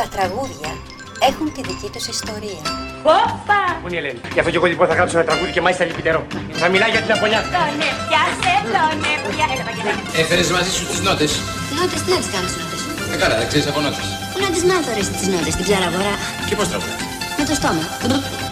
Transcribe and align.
Τα 0.00 0.06
τραγούδια 0.14 0.70
έχουν 1.28 1.46
τη 1.54 1.60
δική 1.68 1.88
τους 1.94 2.06
ιστορία. 2.16 2.60
Όπα! 3.20 3.60
Πού 3.82 3.86
είναι 3.88 3.96
η 3.98 4.00
Ελένη. 4.02 4.20
Γι' 4.34 4.40
αυτό 4.42 4.50
και 4.52 4.58
εγώ 4.60 4.68
λοιπόν 4.72 4.86
θα 4.90 4.94
γράψω 4.98 5.14
ένα 5.18 5.26
τραγούδι 5.28 5.50
και 5.56 5.62
μάλιστα 5.64 5.82
λυπητερό. 5.88 6.20
Θα 6.62 6.66
μιλάει 6.72 6.90
για 6.94 7.02
την 7.04 7.12
Απολιά. 7.16 7.40
Τον 7.56 7.78
έπιασε, 7.90 8.52
τον 8.74 8.98
έπια. 9.14 9.44
Έλα, 9.54 9.64
Βαγγελάκη. 9.68 10.02
Έφερες 10.22 10.48
μαζί 10.56 10.70
σου 10.76 10.84
τις 10.90 11.00
νότες. 11.06 11.30
Νότες, 11.76 12.00
τι 12.04 12.10
να 12.14 12.18
τις 12.22 12.30
κάνεις 12.34 12.52
νότες; 12.58 12.80
Ε, 13.12 13.16
καλά, 13.22 13.34
δεν 13.40 13.46
ξέρεις 13.50 13.66
από 13.72 13.78
νότες. 13.84 14.06
Πού 14.32 14.38
να 14.44 14.48
τις 14.54 14.62
μάθω 14.70 14.90
ρε 14.96 15.02
τις 15.18 15.28
νότες, 15.32 15.54
την 15.58 15.64
ψαραγορά. 15.66 16.14
Και 16.48 16.54
πώς 16.58 16.66
τραγουδά. 16.70 16.94
Με 17.38 17.44
το 17.48 17.54
στόμα. 17.60 17.84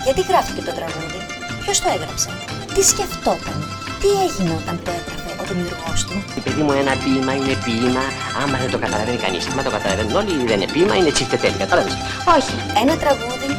Γιατί 0.06 0.20
γράφτηκε 0.30 0.60
το 0.68 0.72
τραγούδι, 0.78 1.20
ποιος 1.62 1.76
το 1.82 1.88
έγραψε, 1.96 2.30
τι 2.74 2.82
σκεφτόταν, 2.92 3.58
τι 4.00 4.08
έγινε 4.24 4.52
όταν 4.60 4.76
το 4.84 4.90
έγραφε 4.98 5.19
ο 5.50 5.54
δημιουργός 5.54 6.04
τους. 6.04 6.42
Παιδί 6.44 6.62
μου, 6.62 6.72
ένα 6.82 6.92
ποίημα 7.02 7.32
είναι 7.38 7.54
ποίημα, 7.64 8.04
άμα 8.42 8.56
δεν 8.58 8.70
το 8.70 8.78
καταλαβαίνει 8.78 9.16
κανείς. 9.16 9.46
Άμα 9.50 9.62
το 9.62 9.70
καταλαβαίνουν 9.70 10.16
όλοι, 10.16 10.32
δεν 10.50 10.60
είναι 10.60 10.70
ποίημα, 10.72 10.94
είναι 10.96 11.10
τσιφτετέλη. 11.10 11.56
Κατάλαβες. 11.64 11.94
Όχι, 12.36 12.54
ένα 12.82 12.94
τραγούδι, 13.02 13.50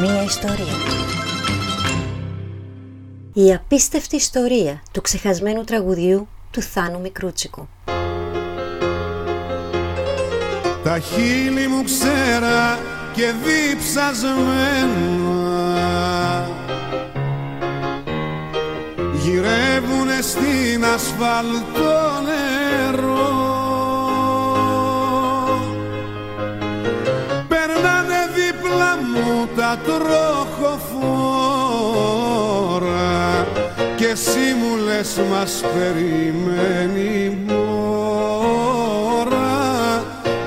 μία 0.00 0.22
ιστορία. 0.22 0.76
Η 3.32 3.54
απίστευτη 3.54 4.16
ιστορία 4.16 4.82
του 4.92 5.00
ξεχασμένου 5.00 5.64
τραγουδιού 5.64 6.28
του 6.50 6.62
Θάνου 6.62 7.00
Μικρούτσικου. 7.00 7.68
Τα 10.84 10.98
χείλη 10.98 11.68
μου 11.68 11.84
ξέρα 11.84 12.78
και 13.14 13.32
διψασμένα 13.44 14.48
Γυρεύουνε 19.28 20.18
στην 20.20 20.84
ασφαλτό 20.94 21.98
νερό. 22.24 23.36
Περνάνε 27.48 28.20
δίπλα 28.34 28.92
μου 29.12 29.48
τα 29.56 29.78
τροχοφόρα 29.84 30.56
και 33.96 34.06
εσύ 34.06 34.54
μου 34.60 34.76
λες 34.84 35.20
μας 35.30 35.64
περιμένει 35.74 37.24
η 37.24 37.38
μόρα 37.46 38.02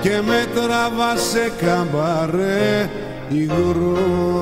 και 0.02 0.22
με 0.26 0.48
τραβά 0.56 1.18
σε 1.18 1.52
καμπαρέ 1.62 2.90
υγρό 3.30 4.42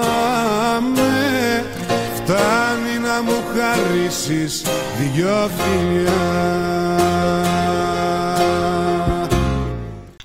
χαρίσεις 3.55 4.63
δυο 4.97 5.49
φιλιά 5.49 6.49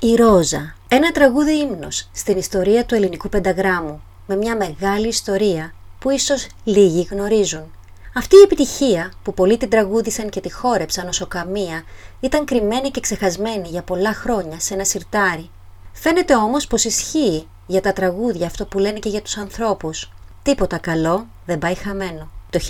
Η 0.00 0.14
Ρόζα, 0.14 0.74
ένα 0.88 1.10
τραγούδι 1.10 1.58
ύμνος 1.58 2.08
στην 2.12 2.38
ιστορία 2.38 2.84
του 2.84 2.94
ελληνικού 2.94 3.28
πενταγράμμου, 3.28 4.02
με 4.26 4.36
μια 4.36 4.56
μεγάλη 4.56 5.08
ιστορία 5.08 5.72
που 5.98 6.10
ίσως 6.10 6.46
λίγοι 6.64 7.08
γνωρίζουν. 7.10 7.72
Αυτή 8.14 8.36
η 8.36 8.42
επιτυχία 8.44 9.12
που 9.22 9.34
πολλοί 9.34 9.56
την 9.56 9.70
τραγούδισαν 9.70 10.28
και 10.28 10.40
τη 10.40 10.52
χόρεψαν 10.52 11.08
όσο 11.08 11.26
καμία 11.26 11.82
ήταν 12.20 12.44
κρυμμένη 12.44 12.90
και 12.90 13.00
ξεχασμένη 13.00 13.68
για 13.68 13.82
πολλά 13.82 14.12
χρόνια 14.14 14.60
σε 14.60 14.74
ένα 14.74 14.84
σιρτάρι. 14.84 15.50
Φαίνεται 15.92 16.36
όμως 16.36 16.66
πως 16.66 16.84
ισχύει 16.84 17.48
για 17.66 17.80
τα 17.80 17.92
τραγούδια 17.92 18.46
αυτό 18.46 18.66
που 18.66 18.78
λένε 18.78 18.98
και 18.98 19.08
για 19.08 19.22
τους 19.22 19.36
ανθρώπους. 19.36 20.12
Τίποτα 20.42 20.78
καλό 20.78 21.26
δεν 21.46 21.58
πάει 21.58 21.74
χαμένο. 21.74 22.30
Το 22.50 22.60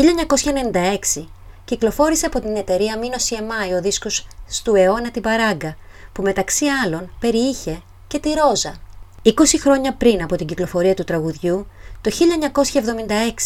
1996 1.17 1.27
κυκλοφόρησε 1.65 2.27
από 2.27 2.41
την 2.41 2.57
εταιρεία 2.57 2.99
Μίνο 2.99 3.17
CMI 3.29 3.77
ο 3.77 3.81
δίσκος 3.81 4.27
«Στου 4.47 4.75
αιώνα 4.75 5.11
την 5.11 5.23
παράγκα» 5.23 5.77
που 6.13 6.23
μεταξύ 6.23 6.65
άλλων 6.85 7.11
περιείχε 7.21 7.83
και 8.07 8.19
τη 8.19 8.33
Ρόζα. 8.33 8.75
20 9.25 9.31
χρόνια 9.61 9.95
πριν 9.95 10.23
από 10.23 10.37
την 10.37 10.47
κυκλοφορία 10.47 10.95
του 10.95 11.05
τραγουδιού, 11.05 11.67
το 12.01 12.11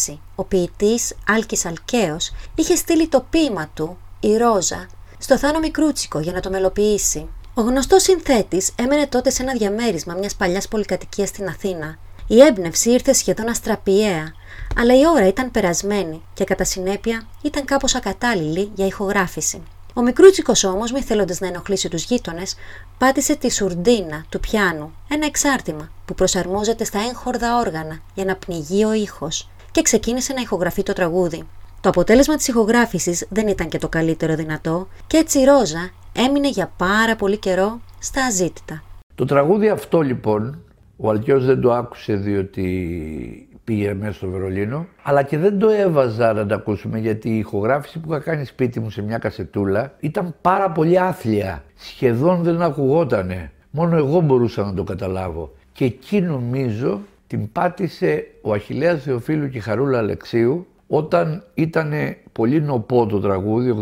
1976 0.09 0.17
ο 0.35 0.43
ποιητής 0.43 1.15
Άλκης 1.27 1.65
Αλκαίος 1.65 2.31
είχε 2.55 2.75
στείλει 2.75 3.07
το 3.07 3.25
ποίημα 3.29 3.69
του 3.73 3.97
«Η 4.19 4.37
Ρόζα» 4.37 4.87
στο 5.17 5.37
Θάνο 5.37 5.59
Μικρούτσικο 5.59 6.19
για 6.19 6.31
να 6.31 6.39
το 6.39 6.49
μελοποιήσει. 6.49 7.29
Ο 7.53 7.61
γνωστός 7.61 8.01
συνθέτης 8.01 8.71
έμενε 8.75 9.07
τότε 9.07 9.29
σε 9.29 9.43
ένα 9.43 9.53
διαμέρισμα 9.53 10.13
μιας 10.13 10.35
παλιάς 10.35 10.67
πολυκατοικίας 10.67 11.29
στην 11.29 11.47
Αθήνα. 11.47 11.97
Η 12.31 12.41
έμπνευση 12.41 12.91
ήρθε 12.91 13.13
σχεδόν 13.13 13.49
αστραπιαία, 13.49 14.33
αλλά 14.77 14.99
η 14.99 15.07
ώρα 15.15 15.27
ήταν 15.27 15.51
περασμένη 15.51 16.21
και 16.33 16.43
κατά 16.43 16.63
συνέπεια 16.63 17.27
ήταν 17.41 17.65
κάπως 17.65 17.95
ακατάλληλη 17.95 18.71
για 18.75 18.85
ηχογράφηση. 18.85 19.63
Ο 19.93 20.01
μικρούτσικος 20.01 20.63
όμως, 20.63 20.91
μη 20.91 21.01
θέλοντας 21.01 21.39
να 21.39 21.47
ενοχλήσει 21.47 21.89
τους 21.89 22.03
γείτονες, 22.03 22.55
πάτησε 22.97 23.35
τη 23.35 23.51
σουρντίνα 23.51 24.25
του 24.29 24.39
πιάνου, 24.39 24.91
ένα 25.09 25.25
εξάρτημα 25.25 25.89
που 26.05 26.13
προσαρμόζεται 26.13 26.83
στα 26.83 26.99
έγχορδα 26.99 27.57
όργανα 27.57 27.99
για 28.13 28.25
να 28.25 28.35
πνιγεί 28.35 28.83
ο 28.83 28.93
ήχος, 28.93 29.49
και 29.71 29.81
ξεκίνησε 29.81 30.33
να 30.33 30.41
ηχογραφεί 30.41 30.83
το 30.83 30.93
τραγούδι. 30.93 31.47
Το 31.81 31.89
αποτέλεσμα 31.89 32.35
της 32.35 32.47
ηχογράφησης 32.47 33.25
δεν 33.29 33.47
ήταν 33.47 33.67
και 33.67 33.77
το 33.77 33.89
καλύτερο 33.89 34.35
δυνατό, 34.35 34.87
και 35.07 35.17
έτσι 35.17 35.39
η 35.39 35.43
Ρόζα 35.43 35.89
έμεινε 36.13 36.49
για 36.49 36.71
πάρα 36.77 37.15
πολύ 37.15 37.37
καιρό 37.37 37.79
στα 37.99 38.25
αζήτητα. 38.25 38.83
Το 39.15 39.25
τραγούδι 39.25 39.69
αυτό 39.69 40.01
λοιπόν, 40.01 40.63
ο 41.03 41.09
Αλκιός 41.09 41.45
δεν 41.45 41.61
το 41.61 41.73
άκουσε 41.73 42.15
διότι 42.15 43.47
πήγε 43.63 43.93
μέσα 43.93 44.13
στο 44.13 44.27
Βερολίνο, 44.29 44.85
αλλά 45.03 45.23
και 45.23 45.37
δεν 45.37 45.59
το 45.59 45.69
έβαζα 45.69 46.33
να 46.33 46.45
το 46.45 46.55
ακούσουμε 46.55 46.99
γιατί 46.99 47.29
η 47.29 47.37
ηχογράφηση 47.37 47.99
που 47.99 48.11
είχα 48.11 48.19
κάνει 48.19 48.45
σπίτι 48.45 48.79
μου 48.79 48.89
σε 48.89 49.01
μια 49.01 49.17
κασετούλα 49.17 49.93
ήταν 49.99 50.35
πάρα 50.41 50.71
πολύ 50.71 50.99
άθλια. 50.99 51.63
Σχεδόν 51.75 52.43
δεν 52.43 52.61
ακουγότανε. 52.61 53.51
Μόνο 53.71 53.97
εγώ 53.97 54.19
μπορούσα 54.19 54.63
να 54.63 54.73
το 54.73 54.83
καταλάβω. 54.83 55.53
Και 55.73 55.85
εκεί 55.85 56.21
νομίζω 56.21 57.01
την 57.27 57.51
πάτησε 57.51 58.27
ο 58.41 58.53
Αχιλέας 58.53 59.03
Θεοφίλου 59.03 59.49
και 59.49 59.57
η 59.57 59.61
Χαρούλα 59.61 59.97
Αλεξίου 59.97 60.67
όταν 60.87 61.43
ήταν 61.53 61.93
πολύ 62.31 62.61
νοπό 62.61 63.05
το 63.05 63.19
τραγούδι 63.19 63.75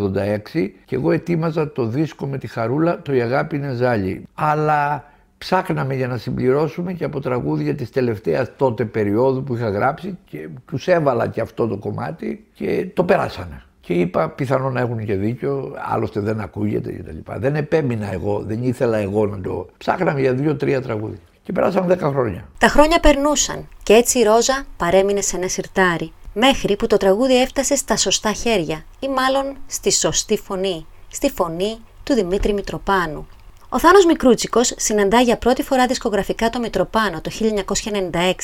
86 0.53 0.69
και 0.85 0.95
εγώ 0.95 1.11
ετοίμαζα 1.11 1.71
το 1.71 1.85
δίσκο 1.85 2.27
με 2.27 2.37
τη 2.37 2.47
Χαρούλα 2.47 3.01
το 3.01 3.13
«Η 3.13 3.21
αγάπη 3.21 3.55
είναι 3.55 3.73
ζάλι». 3.73 4.27
Αλλά 4.33 5.03
ψάχναμε 5.39 5.95
για 5.95 6.07
να 6.07 6.17
συμπληρώσουμε 6.17 6.93
και 6.93 7.03
από 7.03 7.19
τραγούδια 7.19 7.75
της 7.75 7.89
τελευταίας 7.89 8.51
τότε 8.55 8.85
περίοδου 8.85 9.43
που 9.43 9.55
είχα 9.55 9.69
γράψει 9.69 10.17
και 10.25 10.49
τους 10.65 10.87
έβαλα 10.87 11.27
και 11.27 11.41
αυτό 11.41 11.67
το 11.67 11.77
κομμάτι 11.77 12.45
και 12.53 12.87
το 12.93 13.03
περάσανε. 13.03 13.63
Και 13.79 13.93
είπα 13.93 14.29
πιθανόν 14.29 14.73
να 14.73 14.79
έχουν 14.79 15.05
και 15.05 15.15
δίκιο, 15.15 15.75
άλλωστε 15.91 16.19
δεν 16.19 16.39
ακούγεται 16.39 16.91
κτλ. 16.91 17.31
Δεν 17.37 17.55
επέμεινα 17.55 18.11
εγώ, 18.13 18.39
δεν 18.39 18.63
ήθελα 18.63 18.97
εγώ 18.97 19.25
να 19.25 19.41
το... 19.41 19.67
Ψάχναμε 19.77 20.19
για 20.19 20.33
δύο-τρία 20.33 20.81
τραγούδια. 20.81 21.19
Και 21.43 21.51
περάσαν 21.51 21.87
δέκα 21.87 22.09
χρόνια. 22.09 22.47
Τα 22.57 22.67
χρόνια 22.67 22.99
περνούσαν 22.99 23.67
και 23.83 23.93
έτσι 23.93 24.19
η 24.19 24.23
Ρόζα 24.23 24.65
παρέμεινε 24.77 25.21
σε 25.21 25.35
ένα 25.35 25.47
σιρτάρι. 25.47 26.11
Μέχρι 26.33 26.75
που 26.75 26.87
το 26.87 26.97
τραγούδι 26.97 27.41
έφτασε 27.41 27.75
στα 27.75 27.97
σωστά 27.97 28.31
χέρια 28.31 28.83
ή 28.99 29.07
μάλλον 29.07 29.57
στη 29.67 29.91
σωστή 29.91 30.37
φωνή. 30.37 30.85
Στη 31.07 31.29
φωνή 31.29 31.77
του 32.03 32.13
Δημήτρη 32.13 32.53
Μητροπάνου, 32.53 33.27
ο 33.71 33.79
Θάνος 33.79 34.05
Μικρούτσικος 34.05 34.73
συναντά 34.77 35.21
για 35.21 35.37
πρώτη 35.37 35.63
φορά 35.63 35.85
δισκογραφικά 35.85 36.49
το 36.49 36.59
Μητροπάνο 36.59 37.21
το 37.21 37.31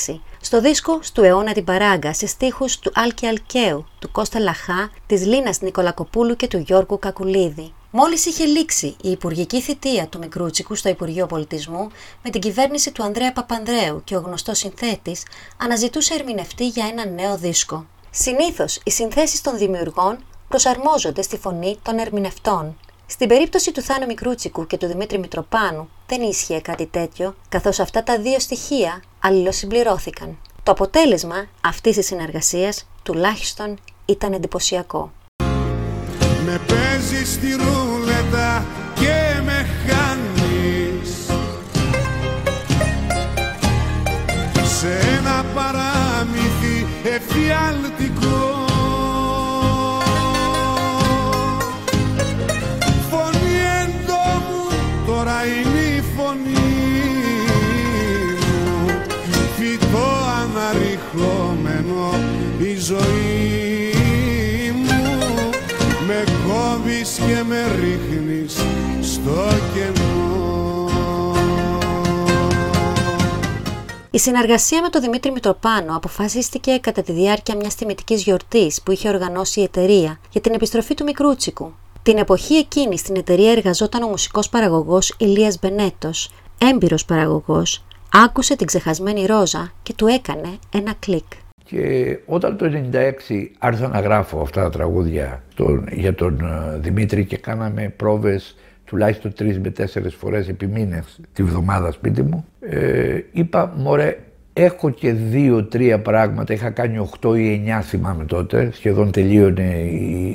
1996 0.07 0.19
στο 0.42 0.62
δίσκο 0.62 1.00
«Στου 1.01 1.24
αιώνα 1.24 1.51
την 1.51 1.63
παράγκα» 1.63 2.13
σε 2.13 2.27
στίχους 2.27 2.80
του 2.80 2.92
Άλκη 2.95 3.25
Αλκαίου, 3.27 3.86
του 4.00 4.12
Κώστα 4.12 4.39
Λαχά, 4.39 4.92
της 5.07 5.25
Λίνας 5.25 5.62
Νικολακοπούλου 5.62 6.36
και 6.36 6.48
του 6.48 6.57
Γιώργου 6.57 7.00
Κακουλίδη. 7.00 7.74
Μόλις 7.92 8.25
είχε 8.25 8.45
λήξει 8.45 8.95
η 9.01 9.10
υπουργική 9.10 9.62
θητεία 9.62 10.07
του 10.07 10.18
Μικρούτσικου 10.18 10.75
στο 10.75 10.89
Υπουργείο 10.89 11.25
Πολιτισμού 11.25 11.88
με 12.24 12.30
την 12.30 12.42
κυβέρνηση 12.42 12.92
του 12.92 13.04
Ανδρέα 13.04 13.33
Παπανδρέου 13.33 14.01
και 14.04 14.16
ο 14.16 14.19
γνωστός 14.19 14.57
συνθέτης 14.57 15.24
αναζητούσε 15.57 16.13
ερμηνευτή 16.13 16.68
για 16.68 16.86
ένα 16.92 17.06
νέο 17.06 17.38
δίσκο. 17.38 17.86
Συνήθως 18.10 18.80
οι 18.83 18.92
συνθέσεις 18.92 19.42
των 19.42 19.57
δημιουργών 19.57 20.18
προσαρμόζονται 20.48 21.21
στη 21.21 21.38
φωνή 21.38 21.80
των 21.81 21.98
ερμηνευτών. 21.98 22.75
Στην 23.07 23.28
περίπτωση 23.28 23.72
του 23.72 23.81
Θάνου 23.81 24.06
Μικρούτσικου 24.06 24.68
και 24.68 24.78
του 24.78 24.88
Δημήτρη 24.88 25.18
Μητροπάνου 25.18 25.90
δεν 26.07 26.22
ίσχυε 26.22 26.60
κάτι 26.60 26.86
τέτοιο, 26.86 27.36
καθώς 27.50 27.80
αυτά 27.80 28.04
τα 28.04 28.19
δύο 28.19 28.40
στοιχεία 28.40 29.02
αλληλοσυμπληρώθηκαν. 29.19 30.38
Το 30.63 30.72
αποτέλεσμα 30.72 31.48
αυτής 31.62 31.96
της 31.96 32.06
συνεργασίας 32.06 32.88
τουλάχιστον 33.04 33.80
ήταν 34.06 34.34
εντυπωσιακό. 34.34 35.12
Με 36.46 36.62
παίζεις 36.68 37.34
στη 37.34 37.48
ρούλετα 37.52 38.66
και 38.96 39.42
με 39.46 39.68
χάνεις 39.88 41.25
σε 44.80 45.00
ένα 45.18 45.46
παράμυθι 45.54 46.86
εφιαλτικό 47.04 48.25
Η 74.15 74.19
συνεργασία 74.19 74.81
με 74.81 74.89
τον 74.89 75.01
Δημήτρη 75.01 75.31
Μητροπάνο 75.31 75.95
αποφασίστηκε 75.95 76.77
κατά 76.81 77.01
τη 77.01 77.12
διάρκεια 77.12 77.56
μιας 77.56 77.75
τιμητικής 77.75 78.23
γιορτής 78.23 78.81
που 78.81 78.91
είχε 78.91 79.09
οργανώσει 79.09 79.59
η 79.59 79.63
εταιρεία 79.63 80.19
για 80.29 80.41
την 80.41 80.53
επιστροφή 80.53 80.94
του 80.94 81.03
Μικρούτσικου. 81.03 81.73
Την 82.03 82.17
εποχή 82.17 82.53
εκείνη 82.53 82.97
στην 82.97 83.15
εταιρεία 83.15 83.51
εργαζόταν 83.51 84.03
ο 84.03 84.07
μουσικός 84.07 84.50
παραγωγός 84.50 85.15
Ηλίας 85.17 85.59
Μπενέτος, 85.59 86.31
έμπειρος 86.57 87.06
παραγωγός, 87.06 87.85
άκουσε 88.13 88.56
την 88.56 88.67
ξεχασμένη 88.67 89.25
Ρόζα 89.25 89.71
και 89.83 89.94
του 89.94 90.07
έκανε 90.07 90.57
ένα 90.73 90.94
κλικ. 91.00 91.25
Και 91.63 92.18
όταν 92.25 92.57
το 92.57 92.65
1996 92.91 93.51
άρχισα 93.59 93.88
να 93.88 94.00
γράφω 94.00 94.41
αυτά 94.41 94.61
τα 94.61 94.69
τραγούδια 94.69 95.44
τον, 95.56 95.88
για 95.91 96.15
τον 96.15 96.39
ε, 96.39 96.77
Δημήτρη 96.77 97.25
και 97.25 97.38
κάναμε 97.38 97.94
πρόβες 97.97 98.56
τουλάχιστον 98.85 99.33
τρεις 99.33 99.59
με 99.59 99.69
τέσσερις 99.69 100.15
φορές 100.15 100.47
επί 100.47 100.67
μήνες 100.67 101.19
τη 101.33 101.43
βδομάδα 101.43 101.91
σπίτι 101.91 102.21
μου, 102.21 102.45
ε, 102.59 103.19
είπα 103.31 103.73
μωρέ 103.77 104.17
έχω 104.57 104.89
και 104.89 105.13
δύο-τρία 105.13 105.99
πράγματα, 105.99 106.53
είχα 106.53 106.69
κάνει 106.69 107.09
8 107.21 107.37
ή 107.37 107.63
9 107.79 107.81
θυμάμαι 107.81 108.25
τότε, 108.25 108.69
σχεδόν 108.71 109.11
τελείωνε 109.11 109.75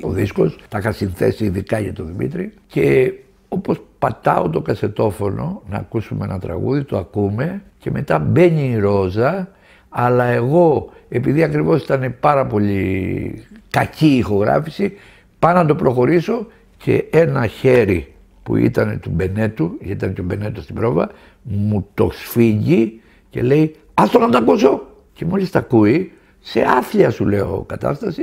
ο 0.02 0.10
δίσκος, 0.10 0.58
τα 0.68 0.78
είχα 0.78 0.92
συνθέσει 0.92 1.44
ειδικά 1.44 1.78
για 1.78 1.92
τον 1.92 2.06
Δημήτρη. 2.06 2.52
Και 2.66 3.12
όπως 3.48 3.82
πατάω 3.98 4.50
το 4.50 4.60
κασετόφωνο 4.60 5.62
να 5.70 5.76
ακούσουμε 5.76 6.24
ένα 6.24 6.38
τραγούδι, 6.38 6.84
το 6.84 6.98
ακούμε 6.98 7.62
και 7.78 7.90
μετά 7.90 8.18
μπαίνει 8.18 8.70
η 8.70 8.78
Ρόζα, 8.78 9.48
αλλά 9.88 10.24
εγώ 10.24 10.92
επειδή 11.08 11.42
ακριβώς 11.42 11.82
ήταν 11.82 12.14
πάρα 12.20 12.46
πολύ 12.46 13.44
κακή 13.70 14.06
η 14.06 14.18
ηχογράφηση, 14.18 14.92
πάω 15.38 15.54
να 15.54 15.66
το 15.66 15.74
προχωρήσω 15.74 16.46
και 16.76 17.04
ένα 17.10 17.46
χέρι 17.46 18.14
που 18.50 18.56
ήταν 18.56 19.00
του 19.00 19.10
Μπενέτου, 19.10 19.76
γιατί 19.80 19.92
ήταν 19.92 20.14
και 20.14 20.20
ο 20.20 20.24
Μπενέτος 20.24 20.62
στην 20.62 20.74
πρόβα, 20.74 21.10
μου 21.42 21.88
το 21.94 22.10
σφίγγει 22.12 23.00
και 23.30 23.42
λέει 23.42 23.74
«Άστο 23.94 24.18
να 24.18 24.28
το 24.28 24.36
ακούσω» 24.36 24.82
και 25.12 25.24
μόλις 25.24 25.50
τα 25.50 25.58
ακούει, 25.58 26.12
σε 26.40 26.60
άθλια 26.60 27.10
σου 27.10 27.26
λέω 27.26 27.64
κατάσταση, 27.68 28.22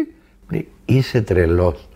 λέει 0.52 0.68
«Είσαι 0.86 1.22
τρελός». 1.22 1.88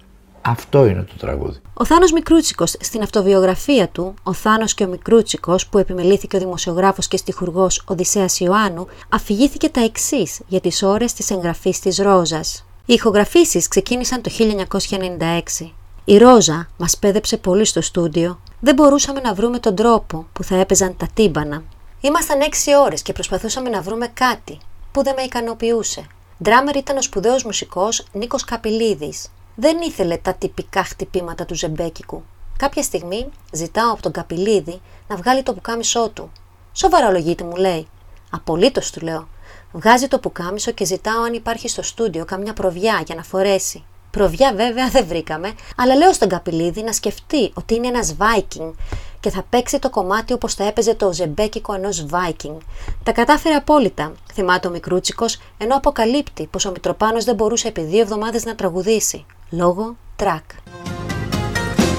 Αυτό 0.41 0.85
είναι 0.85 1.01
το 1.01 1.13
τραγούδι. 1.17 1.57
Ο 1.73 1.85
Θάνος 1.85 2.11
Μικρούτσικος 2.11 2.75
στην 2.79 3.01
αυτοβιογραφία 3.01 3.87
του, 3.87 4.13
Ο 4.23 4.33
Θάνος 4.33 4.73
και 4.73 4.83
ο 4.83 4.87
Μικρούτσικος, 4.87 5.67
που 5.67 5.77
επιμελήθηκε 5.77 6.35
ο 6.35 6.39
δημοσιογράφος 6.39 7.07
και 7.07 7.17
στιχουργός 7.17 7.83
Οδυσσέας 7.85 8.39
Ιωάννου, 8.39 8.87
αφηγήθηκε 9.09 9.69
τα 9.69 9.83
εξής 9.83 10.41
για 10.47 10.59
τις 10.59 10.83
ώρες 10.83 11.13
της 11.13 11.31
εγγραφής 11.31 11.79
της 11.79 11.97
Ρόζας. 11.97 12.65
Οι 12.85 12.93
ηχογραφήσεις 12.93 13.67
ξεκίνησαν 13.67 14.21
το 14.21 14.29
1996. 14.29 15.73
Η 16.05 16.17
Ρόζα 16.17 16.67
μας 16.77 16.97
πέδεψε 16.97 17.37
πολύ 17.37 17.65
στο 17.65 17.81
στούντιο. 17.81 18.39
Δεν 18.59 18.75
μπορούσαμε 18.75 19.19
να 19.19 19.33
βρούμε 19.33 19.59
τον 19.59 19.75
τρόπο 19.75 20.27
που 20.33 20.43
θα 20.43 20.55
έπαιζαν 20.55 20.97
τα 20.97 21.07
τύμπανα. 21.13 21.63
Ήμασταν 22.01 22.39
6 22.41 22.45
ώρες 22.85 23.01
και 23.01 23.13
προσπαθούσαμε 23.13 23.69
να 23.69 23.81
βρούμε 23.81 24.07
κάτι 24.07 24.57
που 24.91 25.03
δεν 25.03 25.13
με 25.17 25.21
ικανοποιούσε. 25.21 26.07
Ντράμερ 26.43 26.75
ήταν 26.75 26.97
ο 26.97 27.01
σπουδαίος 27.01 27.43
μουσικός 27.43 28.05
Νίκος 28.11 28.43
Καπηλίδης. 28.43 29.31
Δεν 29.55 29.77
ήθελε 29.81 30.17
τα 30.17 30.33
τυπικά 30.33 30.83
χτυπήματα 30.83 31.45
του 31.45 31.55
ζεμπέκικου. 31.55 32.23
Κάποια 32.57 32.83
στιγμή 32.83 33.29
ζητάω 33.51 33.91
από 33.91 34.01
τον 34.01 34.11
Καπηλίδη 34.11 34.81
να 35.07 35.15
βγάλει 35.15 35.43
το 35.43 35.53
πουκάμισό 35.53 36.09
του. 36.09 36.31
Σοβαρολογείται, 36.73 37.43
μου 37.43 37.55
λέει. 37.55 37.87
Απολύτως 38.29 38.91
του 38.91 38.99
λέω. 38.99 39.27
Βγάζει 39.71 40.07
το 40.07 40.19
πουκάμισο 40.19 40.71
και 40.71 40.85
ζητάω 40.85 41.21
αν 41.21 41.33
υπάρχει 41.33 41.67
στο 41.67 41.81
στούντιο 41.81 42.25
καμιά 42.25 42.53
προβιά 42.53 43.03
για 43.05 43.15
να 43.15 43.23
φορέσει. 43.23 43.83
Προβιά 44.11 44.53
βέβαια 44.55 44.89
δεν 44.89 45.05
βρήκαμε, 45.07 45.53
αλλά 45.77 45.95
λέω 45.95 46.13
στον 46.13 46.29
Καπηλίδη 46.29 46.83
να 46.83 46.91
σκεφτεί 46.91 47.51
ότι 47.53 47.75
είναι 47.75 47.87
ένας 47.87 48.15
Viking 48.19 48.71
και 49.19 49.29
θα 49.29 49.43
παίξει 49.49 49.79
το 49.79 49.89
κομμάτι 49.89 50.33
όπως 50.33 50.53
θα 50.53 50.63
έπαιζε 50.63 50.95
το 50.95 51.13
ζεμπέκικο 51.13 51.73
ενός 51.73 52.05
Viking. 52.11 52.57
Τα 53.03 53.11
κατάφερε 53.11 53.55
απόλυτα, 53.55 54.11
θυμάται 54.33 54.67
ο 54.67 54.71
Μικρούτσικος, 54.71 55.39
ενώ 55.57 55.75
αποκαλύπτει 55.75 56.47
πως 56.47 56.65
ο 56.65 56.71
Μητροπάνος 56.71 57.23
δεν 57.23 57.35
μπορούσε 57.35 57.67
επί 57.67 57.81
δύο 57.81 58.01
εβδομάδες 58.01 58.45
να 58.45 58.55
τραγουδήσει. 58.55 59.25
Λόγω 59.49 59.95
τρακ. 60.15 60.43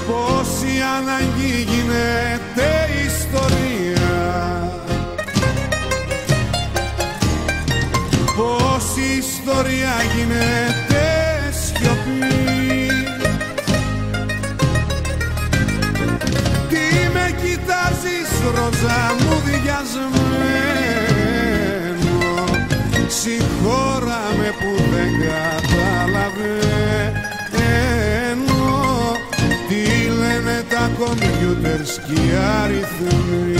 Πόση 0.07 0.81
ανάγκη 0.97 1.61
γίνεται 1.61 2.89
ιστορία 3.05 4.03
Πόση 8.37 9.17
ιστορία 9.17 9.93
γίνεται 10.15 10.82
κοιτάζεις 18.63 18.81
ροζά 18.81 19.15
μου 19.19 19.41
διασμένο 19.45 20.23
Συγχώρα 23.07 24.21
με 24.37 24.49
που 24.59 24.71
δεν 24.93 25.11
καταλαβαίνω 25.21 25.95
Τι 29.67 29.83
λένε 30.19 30.63
τα 30.69 30.91
κομπιούτερς 30.97 31.99
και 31.99 32.13
οι 32.13 32.31
αριθμοί 32.63 33.53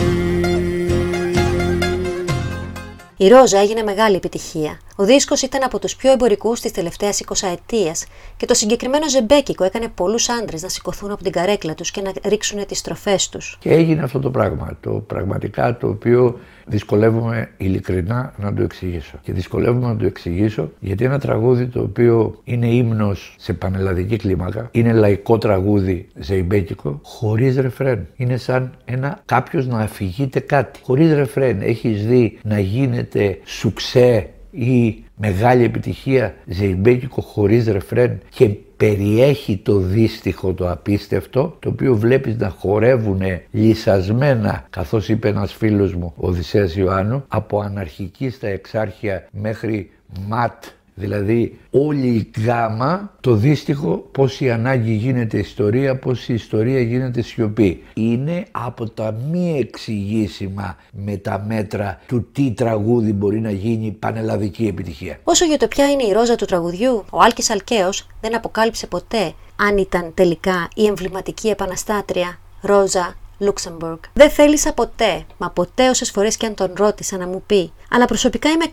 Η 3.17 3.27
Ρόζα 3.27 3.59
έγινε 3.59 3.83
μεγάλη 3.83 4.15
επιτυχία. 4.15 4.79
Ο 4.95 5.05
δίσκος 5.05 5.41
ήταν 5.41 5.63
από 5.63 5.79
τους 5.79 5.95
πιο 5.95 6.11
εμπορικούς 6.11 6.59
της 6.59 6.71
τελευταίας 6.71 7.19
20 7.19 7.47
ετίας 7.51 8.05
και 8.37 8.45
το 8.45 8.53
συγκεκριμένο 8.53 9.09
ζεμπέκικο 9.09 9.63
έκανε 9.63 9.87
πολλούς 9.87 10.29
άντρες 10.29 10.61
να 10.61 10.69
σηκωθούν 10.69 11.11
από 11.11 11.23
την 11.23 11.31
καρέκλα 11.31 11.73
τους 11.73 11.91
και 11.91 12.01
να 12.01 12.11
ρίξουν 12.29 12.65
τις 12.65 12.77
στροφές 12.77 13.29
τους. 13.29 13.57
Και 13.59 13.69
έγινε 13.69 14.03
αυτό 14.03 14.19
το 14.19 14.31
πράγμα, 14.31 14.77
το 14.81 14.91
πραγματικά 14.91 15.77
το 15.77 15.87
οποίο 15.87 16.39
δυσκολεύομαι 16.65 17.49
ειλικρινά 17.57 18.33
να 18.37 18.53
το 18.53 18.63
εξηγήσω. 18.63 19.19
Και 19.21 19.33
δυσκολεύομαι 19.33 19.87
να 19.87 19.97
το 19.97 20.05
εξηγήσω 20.05 20.71
γιατί 20.79 21.05
ένα 21.05 21.19
τραγούδι 21.19 21.67
το 21.67 21.81
οποίο 21.81 22.41
είναι 22.43 22.67
ύμνος 22.67 23.35
σε 23.39 23.53
πανελλαδική 23.53 24.17
κλίμακα, 24.17 24.69
είναι 24.71 24.93
λαϊκό 24.93 25.37
τραγούδι 25.37 26.07
ζεϊμπέκικο, 26.15 26.99
χωρίς 27.03 27.57
ρεφρέν. 27.57 28.07
Είναι 28.15 28.37
σαν 28.37 28.77
ένα 28.85 29.21
κάποιος 29.25 29.67
να 29.67 29.79
αφηγείται 29.79 30.39
κάτι. 30.39 30.79
Χωρίς 30.83 31.13
ρεφρέν. 31.13 31.61
Έχεις 31.61 32.05
δει 32.05 32.39
να 32.43 32.59
γίνεται 32.59 33.39
σουξέ 33.43 34.32
ή 34.53 35.03
μεγάλη 35.15 35.63
επιτυχία 35.63 36.35
ζεϊμπέκικο 36.45 37.21
χωρίς 37.21 37.67
ρεφρέν 37.67 38.19
και 38.29 38.49
περιέχει 38.77 39.57
το 39.57 39.77
δύστιχο 39.77 40.53
το 40.53 40.71
απίστευτο 40.71 41.57
το 41.59 41.69
οποίο 41.69 41.95
βλέπεις 41.95 42.37
να 42.37 42.49
χορεύουν 42.49 43.21
λυσασμένα 43.51 44.65
καθώς 44.69 45.09
είπε 45.09 45.27
ένας 45.27 45.53
φίλος 45.53 45.93
μου 45.93 46.13
ο 46.15 46.27
Οδυσσέας 46.27 46.75
Ιωάννου 46.75 47.23
από 47.27 47.59
αναρχική 47.59 48.29
στα 48.29 48.47
εξάρχεια 48.47 49.27
μέχρι 49.31 49.89
ματ 50.27 50.63
Δηλαδή 50.95 51.59
όλη 51.71 52.07
η 52.07 52.31
γάμα, 52.45 53.15
το 53.21 53.33
δύστιχο, 53.33 53.97
πώς 54.11 54.41
η 54.41 54.51
ανάγκη 54.51 54.93
γίνεται 54.93 55.37
ιστορία, 55.37 55.97
πώς 55.97 56.27
η 56.29 56.33
ιστορία 56.33 56.79
γίνεται 56.81 57.21
σιωπή. 57.21 57.83
Είναι 57.93 58.45
από 58.51 58.89
τα 58.89 59.15
μη 59.31 59.57
εξηγήσιμα 59.59 60.77
με 60.91 61.17
τα 61.17 61.43
μέτρα 61.47 62.01
του 62.07 62.27
τι 62.31 62.51
τραγούδι 62.51 63.13
μπορεί 63.13 63.39
να 63.39 63.51
γίνει 63.51 63.91
πανελλαδική 63.91 64.67
επιτυχία. 64.67 65.19
Όσο 65.23 65.45
για 65.45 65.57
το 65.57 65.67
ποια 65.67 65.91
είναι 65.91 66.03
η 66.03 66.11
ρόζα 66.11 66.35
του 66.35 66.45
τραγουδιού, 66.45 67.05
ο 67.09 67.21
Άλκης 67.21 67.49
Αλκαίος 67.49 68.07
δεν 68.21 68.35
αποκάλυψε 68.35 68.87
ποτέ 68.87 69.33
αν 69.55 69.77
ήταν 69.77 70.11
τελικά 70.13 70.67
η 70.75 70.85
εμβληματική 70.85 71.47
επαναστάτρια 71.47 72.39
Ρόζα 72.61 73.15
Λούξεμπουργκ. 73.43 73.97
Δεν 74.13 74.29
θέλησα 74.29 74.73
ποτέ, 74.73 75.25
μα 75.37 75.49
ποτέ 75.49 75.89
όσες 75.89 76.11
φορές 76.11 76.37
και 76.37 76.45
αν 76.45 76.53
τον 76.53 76.73
ρώτησα 76.75 77.17
να 77.17 77.27
μου 77.27 77.43
πει. 77.45 77.71
Αλλά 77.91 78.05
προσωπικά 78.05 78.49
είμαι 78.49 78.65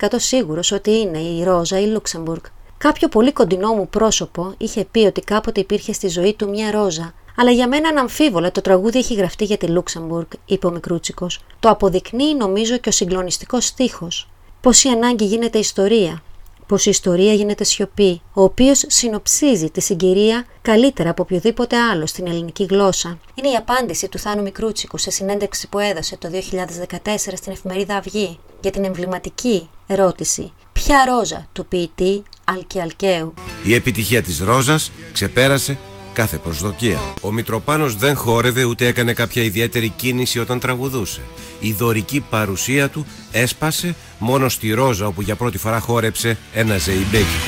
100% 0.00 0.06
σίγουρος 0.16 0.72
ότι 0.72 0.90
είναι 0.90 1.18
η 1.18 1.44
Ρόζα 1.44 1.80
η 1.80 1.86
Λούξεμπουργκ. 1.86 2.42
Κάποιο 2.78 3.08
πολύ 3.08 3.32
κοντινό 3.32 3.72
μου 3.72 3.88
πρόσωπο 3.88 4.54
είχε 4.58 4.84
πει 4.90 4.98
ότι 4.98 5.20
κάποτε 5.20 5.60
υπήρχε 5.60 5.92
στη 5.92 6.08
ζωή 6.08 6.34
του 6.34 6.48
μια 6.48 6.70
ρόζα. 6.70 7.14
Αλλά 7.36 7.50
για 7.50 7.68
μένα 7.68 7.88
αναμφίβολα 7.88 8.52
το 8.52 8.60
τραγούδι 8.60 8.98
έχει 8.98 9.14
γραφτεί 9.14 9.44
για 9.44 9.56
τη 9.56 9.66
Λούξεμπουργκ, 9.66 10.26
είπε 10.44 10.66
ο 10.66 10.70
Μικρούτσικος. 10.70 11.40
Το 11.60 11.68
αποδεικνύει 11.68 12.34
νομίζω 12.34 12.76
και 12.76 12.88
ο 12.88 12.92
συγκλονιστικός 12.92 13.66
στίχος. 13.66 14.28
Πώς 14.60 14.84
η 14.84 14.88
ανάγκη 14.88 15.24
γίνεται 15.24 15.58
ιστορία, 15.58 16.22
πως 16.66 16.86
η 16.86 16.90
ιστορία 16.90 17.32
γίνεται 17.32 17.64
σιωπή, 17.64 18.20
ο 18.32 18.42
οποίος 18.42 18.84
συνοψίζει 18.86 19.70
τη 19.70 19.80
συγκυρία 19.80 20.46
καλύτερα 20.62 21.10
από 21.10 21.22
οποιοδήποτε 21.22 21.76
άλλο 21.76 22.06
στην 22.06 22.26
ελληνική 22.26 22.64
γλώσσα. 22.64 23.18
Είναι 23.34 23.48
η 23.48 23.54
απάντηση 23.54 24.08
του 24.08 24.18
Θάνου 24.18 24.42
Μικρούτσικου 24.42 24.98
σε 24.98 25.10
συνέντευξη 25.10 25.68
που 25.68 25.78
έδωσε 25.78 26.16
το 26.16 26.28
2014 26.32 27.16
στην 27.16 27.52
εφημερίδα 27.52 27.96
Αυγή. 27.96 28.38
για 28.60 28.70
την 28.70 28.84
εμβληματική 28.84 29.68
ερώτηση 29.86 30.52
«Ποια 30.72 31.04
ρόζα» 31.08 31.48
του 31.52 31.66
ποιητή 31.66 32.22
Αλκιαλκαίου; 32.44 33.34
Η 33.64 33.74
επιτυχία 33.74 34.22
της 34.22 34.40
Ρόζας 34.40 34.90
ξεπέρασε 35.12 35.78
κάθε 36.14 36.36
προσδοκία. 36.36 37.00
Ο 37.20 37.32
Μητροπάνος 37.32 37.96
δεν 37.96 38.16
χόρευε 38.16 38.64
ούτε 38.64 38.86
έκανε 38.86 39.12
κάποια 39.12 39.42
ιδιαίτερη 39.42 39.88
κίνηση 39.88 40.38
όταν 40.38 40.58
τραγουδούσε. 40.58 41.20
Η 41.60 41.72
δωρική 41.72 42.24
παρουσία 42.30 42.88
του 42.88 43.06
έσπασε 43.32 43.94
μόνο 44.18 44.48
στη 44.48 44.72
Ρόζα 44.72 45.06
όπου 45.06 45.22
για 45.22 45.34
πρώτη 45.34 45.58
φορά 45.58 45.80
χόρεψε 45.80 46.38
ένα 46.54 46.76
ζεϊμπέκι. 46.78 47.40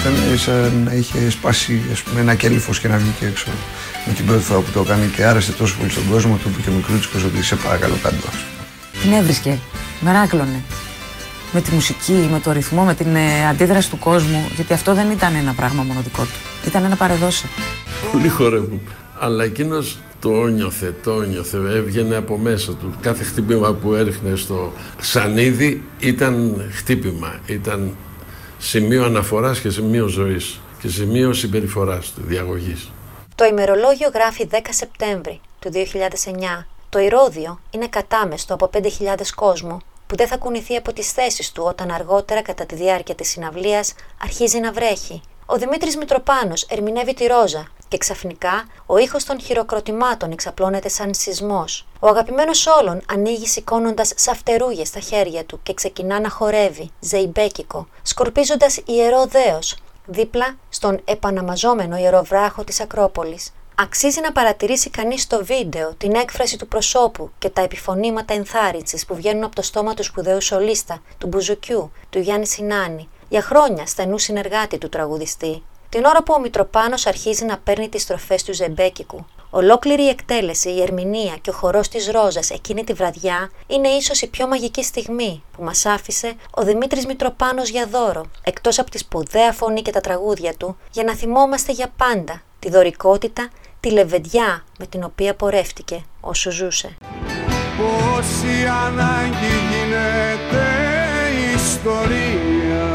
Ήταν 0.00 0.38
σαν 0.38 0.82
να 0.84 0.92
είχε 0.92 1.30
σπάσει 1.30 1.80
ας 1.92 2.02
πούμε, 2.02 2.20
ένα 2.20 2.34
κέλυφος 2.34 2.80
και 2.80 2.88
να 2.88 2.96
βγει 2.96 3.14
και 3.18 3.26
έξω 3.26 3.46
με 4.06 4.12
την 4.12 4.26
πρώτη 4.26 4.42
φορά 4.42 4.60
που 4.60 4.70
το 4.70 4.80
έκανε 4.80 5.10
και 5.16 5.24
άρεσε 5.24 5.52
τόσο 5.52 5.76
πολύ 5.78 5.90
στον 5.90 6.08
κόσμο 6.10 6.36
του 6.36 6.50
που 6.50 6.60
και 6.62 6.70
ο 6.70 6.72
μικρούτσικος 6.72 7.24
ότι 7.24 7.42
σε 7.42 7.56
παρακαλώ 7.56 7.94
κάτω. 8.02 8.16
ας 8.16 8.22
πούμε. 8.22 9.02
Την 9.02 9.12
έβρισκε, 9.12 9.58
μεράκλωνε. 10.00 10.62
Με 11.52 11.60
τη 11.60 11.70
μουσική, 11.70 12.28
με 12.30 12.40
το 12.40 12.52
ρυθμό, 12.52 12.84
με 12.84 12.94
την 12.94 13.16
ε, 13.16 13.48
αντίδραση 13.48 13.90
του 13.90 13.98
κόσμου. 13.98 14.48
Γιατί 14.54 14.72
αυτό 14.72 14.94
δεν 14.94 15.10
ήταν 15.10 15.34
ένα 15.34 15.52
πράγμα 15.52 15.82
μόνο 15.82 16.00
δικό 16.00 16.22
του. 16.22 16.66
Ήταν 16.66 16.84
ένα 16.84 16.96
παρεδόσε. 16.96 17.46
Πολύ 18.12 18.28
χορεύουν. 18.28 18.80
Αλλά 19.18 19.44
εκείνος 19.44 19.98
το 20.20 20.46
νιώθε, 20.46 20.94
το 21.02 21.20
νιώθε, 21.20 21.56
έβγαινε 21.56 22.16
από 22.16 22.38
μέσα 22.38 22.72
του. 22.72 22.94
Κάθε 23.00 23.24
χτύπημα 23.24 23.72
που 23.72 23.94
έριχνε 23.94 24.36
στο 24.36 24.72
σανίδι 25.00 25.82
ήταν 25.98 26.64
χτύπημα. 26.72 27.40
Ήταν 27.46 27.96
σημείο 28.58 29.04
αναφοράς 29.04 29.60
και 29.60 29.70
σημείο 29.70 30.06
ζωής 30.06 30.60
και 30.80 30.88
σημείο 30.88 31.32
συμπεριφοράς 31.32 32.12
του, 32.12 32.22
διαγωγής. 32.26 32.90
Το 33.34 33.44
ημερολόγιο 33.44 34.10
γράφει 34.14 34.48
10 34.50 34.56
Σεπτέμβρη 34.70 35.40
του 35.58 35.70
2009. 35.72 36.66
Το 36.88 36.98
ηρώδιο 36.98 37.60
είναι 37.70 37.86
κατάμεστο 37.88 38.54
από 38.54 38.70
5.000 38.72 38.80
κόσμο 39.34 39.80
που 40.10 40.16
δεν 40.16 40.26
θα 40.28 40.36
κουνηθεί 40.36 40.76
από 40.76 40.92
τις 40.92 41.12
θέσεις 41.12 41.52
του 41.52 41.62
όταν 41.66 41.90
αργότερα 41.90 42.42
κατά 42.42 42.66
τη 42.66 42.74
διάρκεια 42.74 43.14
της 43.14 43.28
συναυλίας 43.28 43.94
αρχίζει 44.22 44.58
να 44.58 44.72
βρέχει. 44.72 45.20
Ο 45.46 45.56
Δημήτρης 45.56 45.96
Μητροπάνος 45.96 46.62
ερμηνεύει 46.62 47.14
τη 47.14 47.26
Ρόζα 47.26 47.66
και 47.88 47.98
ξαφνικά 47.98 48.64
ο 48.86 48.96
ήχος 48.96 49.24
των 49.24 49.40
χειροκροτημάτων 49.40 50.30
εξαπλώνεται 50.30 50.88
σαν 50.88 51.14
σεισμός. 51.14 51.86
Ο 52.00 52.08
αγαπημένος 52.08 52.66
όλων 52.66 53.02
ανοίγει 53.12 53.46
σηκώνοντας 53.46 54.12
σαφτερούγες 54.16 54.88
στα 54.88 55.00
χέρια 55.00 55.44
του 55.44 55.60
και 55.62 55.74
ξεκινά 55.74 56.20
να 56.20 56.30
χορεύει, 56.30 56.90
ζεϊμπέκικο, 57.00 57.86
σκορπίζοντας 58.02 58.80
ιερό 58.84 59.26
δέος, 59.26 59.76
δίπλα 60.06 60.56
στον 60.68 61.00
επαναμαζόμενο 61.04 61.96
ιεροβράχο 61.96 62.64
της 62.64 62.80
Ακρόπολης. 62.80 63.52
Αξίζει 63.82 64.20
να 64.20 64.32
παρατηρήσει 64.32 64.90
κανείς 64.90 65.22
στο 65.22 65.44
βίντεο 65.44 65.94
την 65.94 66.14
έκφραση 66.14 66.58
του 66.58 66.68
προσώπου 66.68 67.30
και 67.38 67.48
τα 67.48 67.62
επιφωνήματα 67.62 68.34
ενθάρρυνσης 68.34 69.06
που 69.06 69.14
βγαίνουν 69.14 69.44
από 69.44 69.54
το 69.54 69.62
στόμα 69.62 69.94
του 69.94 70.02
σπουδαίου 70.02 70.40
σολίστα, 70.40 71.02
του 71.18 71.26
Μπουζουκιού, 71.26 71.92
του 72.10 72.18
Γιάννη 72.18 72.46
Σινάνη, 72.46 73.08
για 73.28 73.42
χρόνια 73.42 73.86
στενού 73.86 74.18
συνεργάτη 74.18 74.78
του 74.78 74.88
τραγουδιστή. 74.88 75.62
Την 75.88 76.04
ώρα 76.04 76.22
που 76.22 76.34
ο 76.36 76.40
Μητροπάνος 76.40 77.06
αρχίζει 77.06 77.44
να 77.44 77.58
παίρνει 77.58 77.88
τις 77.88 78.02
στροφές 78.02 78.42
του 78.42 78.54
Ζεμπέκικου, 78.54 79.26
Ολόκληρη 79.52 80.02
η 80.02 80.08
εκτέλεση, 80.08 80.70
η 80.70 80.82
ερμηνεία 80.82 81.36
και 81.40 81.50
ο 81.50 81.52
χορός 81.52 81.88
της 81.88 82.10
Ρόζας 82.10 82.50
εκείνη 82.50 82.84
τη 82.84 82.92
βραδιά 82.92 83.50
είναι 83.66 83.88
ίσως 83.88 84.22
η 84.22 84.26
πιο 84.26 84.46
μαγική 84.46 84.84
στιγμή 84.84 85.42
που 85.52 85.62
μας 85.62 85.86
άφησε 85.86 86.34
ο 86.50 86.62
Δημήτρης 86.62 87.06
Μητροπάνος 87.06 87.68
για 87.68 87.86
δώρο, 87.86 88.24
εκτός 88.44 88.78
από 88.78 88.90
τη 88.90 88.98
σπουδαία 88.98 89.52
φωνή 89.52 89.82
και 89.82 89.90
τα 89.90 90.00
τραγούδια 90.00 90.54
του, 90.54 90.76
για 90.92 91.04
να 91.04 91.14
θυμόμαστε 91.14 91.72
για 91.72 91.92
πάντα 91.96 92.42
τη 92.58 92.70
δωρικότητα, 92.70 93.50
τη 93.80 93.90
λεβεντιά 93.90 94.64
με 94.78 94.86
την 94.86 95.04
οποία 95.04 95.34
πορεύτηκε 95.34 96.02
όσο 96.20 96.50
ζούσε. 96.50 96.96
Πόση 97.76 98.66
ανάγκη 98.86 99.54
γίνεται 99.70 100.66
ιστορία. 101.54 102.88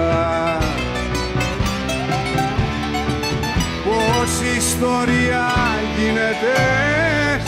Πόση 3.84 4.58
ιστορία 4.58 5.52
γίνεται 5.98 6.56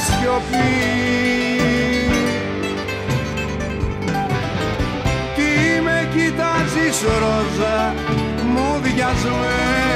σιωπή. 0.06 0.96
Τι 5.36 5.82
με 5.82 6.08
κοιτάζεις 6.14 7.02
ρόζα 7.02 7.94
μου 8.44 8.80
διασμένο 8.82 9.87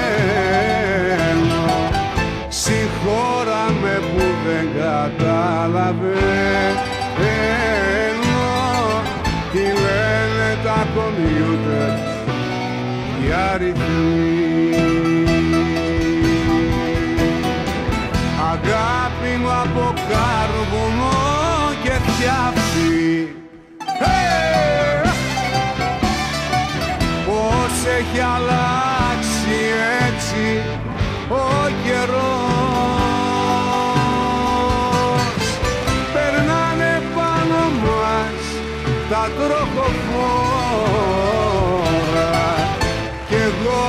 Συγχώρα 2.72 3.66
με 3.82 4.00
που 4.00 4.24
δεν 4.46 4.68
κατάλαβε. 4.82 6.16
Τι 9.52 9.60
λένε 9.60 10.58
τα 10.64 10.88
κομπιούτερ 10.96 11.98
οι 13.22 13.32
αριθμοί 13.54 15.01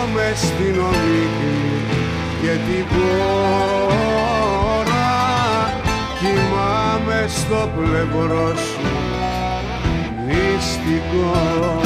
εγώ 0.03 0.11
μες 0.15 0.39
στην 0.39 0.81
ομίχλη 0.81 1.81
και 2.43 2.51
την 2.67 2.85
πόρα 2.87 3.91
κοιμάμαι 6.19 7.21
στο 7.29 7.71
πλευρό 7.77 8.49
σου. 8.57 8.87
Μυστικός 10.27 11.82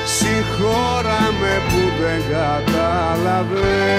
Συγχώρα 0.05 1.23
με 1.41 1.55
που 1.69 1.83
δεν 2.01 2.21
κατάλαβες 2.31 3.95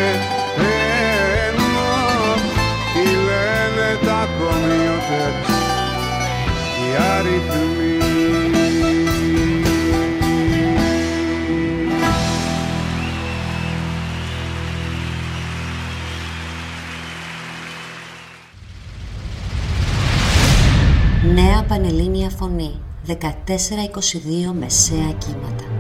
14-22 23.08 24.54
Μεσαία 24.60 25.12
Κύματα 25.12 25.75